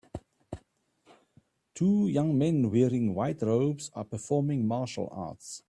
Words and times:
two 1.75 2.07
young 2.07 2.35
men 2.35 2.71
wearing 2.71 3.13
white 3.13 3.43
robes 3.43 3.91
are 3.93 4.03
performing 4.03 4.67
martial 4.67 5.07
arts. 5.11 5.59